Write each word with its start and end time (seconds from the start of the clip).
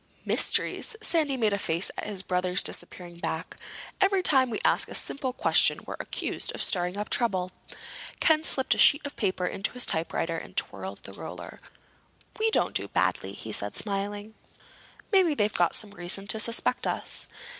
"Mysteries!" 0.25 0.95
Sandy 0.99 1.37
made 1.37 1.53
a 1.53 1.59
face 1.59 1.91
at 1.95 2.05
his 2.07 2.23
brother's 2.23 2.63
disappearing 2.63 3.19
back. 3.19 3.55
"Every 4.01 4.23
time 4.23 4.49
we 4.49 4.59
ask 4.65 4.87
a 4.89 4.95
simple 4.95 5.31
question 5.31 5.81
we're 5.85 5.95
accused 5.99 6.51
of 6.55 6.63
stirring 6.63 6.97
up 6.97 7.07
trouble." 7.07 7.51
Ken 8.19 8.43
slipped 8.43 8.73
a 8.73 8.79
sheet 8.79 9.05
of 9.05 9.15
paper 9.15 9.45
into 9.45 9.73
his 9.73 9.85
typewriter 9.85 10.39
and 10.39 10.57
twirled 10.57 11.03
the 11.03 11.13
roller. 11.13 11.59
"We 12.39 12.49
don't 12.49 12.73
do 12.73 12.87
badly," 12.87 13.33
he 13.33 13.51
said, 13.51 13.75
smiling. 13.75 14.33
"Maybe 15.11 15.35
they've 15.35 15.53
got 15.53 15.75
some 15.75 15.91
reason 15.91 16.25
to 16.29 16.39
suspect 16.39 16.87
us." 16.87 17.27